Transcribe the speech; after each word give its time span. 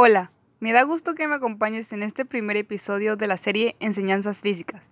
Hola, 0.00 0.30
me 0.60 0.70
da 0.70 0.84
gusto 0.84 1.16
que 1.16 1.26
me 1.26 1.34
acompañes 1.34 1.92
en 1.92 2.04
este 2.04 2.24
primer 2.24 2.56
episodio 2.56 3.16
de 3.16 3.26
la 3.26 3.36
serie 3.36 3.74
Enseñanzas 3.80 4.42
Físicas. 4.42 4.88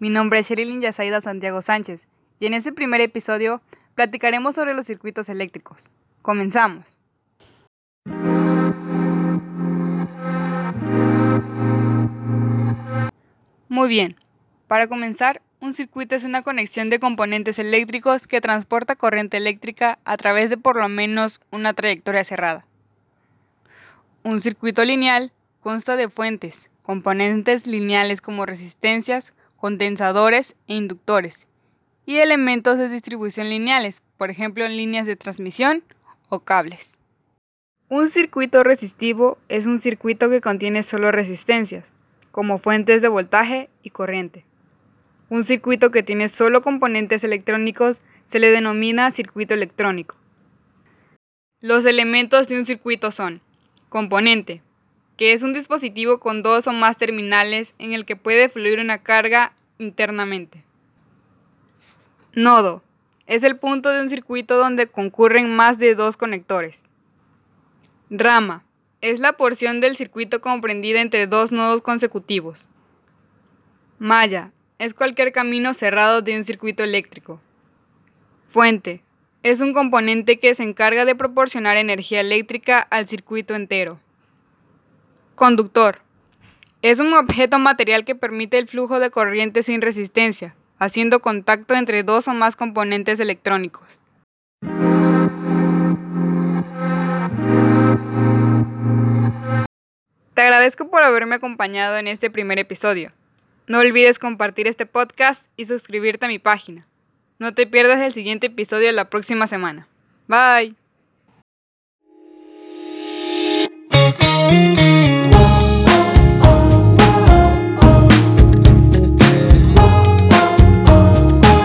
Mi 0.00 0.10
nombre 0.10 0.40
es 0.40 0.50
Sherilyn 0.50 0.82
Yasaida 0.82 1.22
Santiago 1.22 1.62
Sánchez 1.62 2.06
y 2.38 2.44
en 2.44 2.52
este 2.52 2.70
primer 2.70 3.00
episodio 3.00 3.62
platicaremos 3.94 4.56
sobre 4.56 4.74
los 4.74 4.84
circuitos 4.84 5.30
eléctricos. 5.30 5.90
Comenzamos. 6.20 6.98
Muy 13.70 13.88
bien, 13.88 14.16
para 14.68 14.88
comenzar, 14.88 15.40
un 15.60 15.72
circuito 15.72 16.16
es 16.16 16.24
una 16.24 16.42
conexión 16.42 16.90
de 16.90 17.00
componentes 17.00 17.58
eléctricos 17.58 18.26
que 18.26 18.42
transporta 18.42 18.94
corriente 18.94 19.38
eléctrica 19.38 19.98
a 20.04 20.18
través 20.18 20.50
de 20.50 20.58
por 20.58 20.76
lo 20.76 20.90
menos 20.90 21.40
una 21.50 21.72
trayectoria 21.72 22.24
cerrada. 22.24 22.66
Un 24.22 24.42
circuito 24.42 24.84
lineal 24.84 25.32
consta 25.60 25.96
de 25.96 26.10
fuentes, 26.10 26.68
componentes 26.82 27.66
lineales 27.66 28.20
como 28.20 28.44
resistencias, 28.44 29.32
condensadores 29.56 30.56
e 30.68 30.74
inductores, 30.74 31.46
y 32.04 32.18
elementos 32.18 32.76
de 32.76 32.90
distribución 32.90 33.48
lineales, 33.48 34.02
por 34.18 34.28
ejemplo 34.28 34.68
líneas 34.68 35.06
de 35.06 35.16
transmisión 35.16 35.82
o 36.28 36.40
cables. 36.40 36.98
Un 37.88 38.10
circuito 38.10 38.62
resistivo 38.62 39.38
es 39.48 39.64
un 39.64 39.78
circuito 39.78 40.28
que 40.28 40.42
contiene 40.42 40.82
solo 40.82 41.10
resistencias, 41.10 41.94
como 42.30 42.58
fuentes 42.58 43.00
de 43.00 43.08
voltaje 43.08 43.70
y 43.82 43.88
corriente. 43.88 44.44
Un 45.30 45.44
circuito 45.44 45.90
que 45.90 46.02
tiene 46.02 46.28
solo 46.28 46.60
componentes 46.60 47.24
electrónicos 47.24 48.02
se 48.26 48.38
le 48.38 48.50
denomina 48.50 49.10
circuito 49.12 49.54
electrónico. 49.54 50.16
Los 51.60 51.86
elementos 51.86 52.48
de 52.48 52.60
un 52.60 52.66
circuito 52.66 53.12
son 53.12 53.40
componente, 53.90 54.62
que 55.18 55.34
es 55.34 55.42
un 55.42 55.52
dispositivo 55.52 56.18
con 56.18 56.42
dos 56.42 56.66
o 56.66 56.72
más 56.72 56.96
terminales 56.96 57.74
en 57.78 57.92
el 57.92 58.06
que 58.06 58.16
puede 58.16 58.48
fluir 58.48 58.80
una 58.80 59.02
carga 59.02 59.52
internamente. 59.78 60.64
Nodo, 62.32 62.82
es 63.26 63.42
el 63.42 63.58
punto 63.58 63.90
de 63.90 64.00
un 64.00 64.08
circuito 64.08 64.56
donde 64.56 64.86
concurren 64.86 65.54
más 65.54 65.78
de 65.78 65.94
dos 65.94 66.16
conectores. 66.16 66.88
Rama, 68.08 68.64
es 69.02 69.20
la 69.20 69.34
porción 69.34 69.80
del 69.80 69.96
circuito 69.96 70.40
comprendida 70.40 71.00
entre 71.00 71.26
dos 71.26 71.52
nodos 71.52 71.82
consecutivos. 71.82 72.68
Malla, 73.98 74.52
es 74.78 74.94
cualquier 74.94 75.32
camino 75.32 75.74
cerrado 75.74 76.22
de 76.22 76.36
un 76.36 76.44
circuito 76.44 76.82
eléctrico. 76.82 77.40
Fuente. 78.48 79.02
Es 79.42 79.62
un 79.62 79.72
componente 79.72 80.38
que 80.38 80.54
se 80.54 80.62
encarga 80.62 81.06
de 81.06 81.14
proporcionar 81.14 81.78
energía 81.78 82.20
eléctrica 82.20 82.78
al 82.78 83.08
circuito 83.08 83.54
entero. 83.54 83.98
Conductor. 85.34 86.02
Es 86.82 86.98
un 86.98 87.14
objeto 87.14 87.58
material 87.58 88.04
que 88.04 88.14
permite 88.14 88.58
el 88.58 88.68
flujo 88.68 89.00
de 89.00 89.10
corriente 89.10 89.62
sin 89.62 89.80
resistencia, 89.80 90.54
haciendo 90.78 91.20
contacto 91.20 91.74
entre 91.74 92.02
dos 92.02 92.28
o 92.28 92.34
más 92.34 92.54
componentes 92.54 93.18
electrónicos. 93.18 93.98
Te 100.34 100.42
agradezco 100.42 100.90
por 100.90 101.02
haberme 101.02 101.36
acompañado 101.36 101.96
en 101.96 102.08
este 102.08 102.30
primer 102.30 102.58
episodio. 102.58 103.12
No 103.66 103.78
olvides 103.78 104.18
compartir 104.18 104.66
este 104.66 104.84
podcast 104.84 105.46
y 105.56 105.64
suscribirte 105.64 106.26
a 106.26 106.28
mi 106.28 106.38
página. 106.38 106.89
No 107.40 107.54
te 107.54 107.66
pierdas 107.66 108.00
el 108.02 108.12
siguiente 108.12 108.48
episodio 108.48 108.92
la 108.92 109.08
próxima 109.08 109.46
semana. 109.46 109.88
Bye. 110.28 110.76